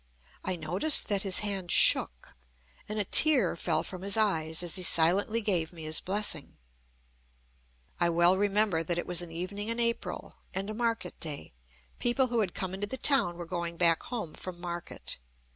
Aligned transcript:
I 0.43 0.55
noticed 0.55 1.09
that 1.09 1.21
his 1.21 1.41
hand 1.41 1.71
shook, 1.71 2.33
and 2.89 2.97
a 2.97 3.05
tear 3.05 3.55
fell 3.55 3.83
from 3.83 4.01
his 4.01 4.17
eyes, 4.17 4.63
as 4.63 4.75
he 4.75 4.81
silently 4.81 5.41
gave 5.41 5.71
me 5.71 5.83
his 5.83 5.99
blessing. 5.99 6.57
I 7.99 8.09
well 8.09 8.35
remember 8.35 8.81
that 8.83 8.97
it 8.97 9.05
was 9.05 9.21
an 9.21 9.31
evening 9.31 9.67
in 9.67 9.79
April, 9.79 10.37
and 10.55 10.71
a 10.71 10.73
market 10.73 11.19
day. 11.19 11.53
People 11.99 12.25
who 12.29 12.39
had 12.39 12.55
come 12.55 12.73
into 12.73 12.87
the 12.87 12.97
town 12.97 13.37
were 13.37 13.45
going 13.45 13.77
back 13.77 14.01
home 14.01 14.33
from 14.33 14.59
market. 14.59 15.19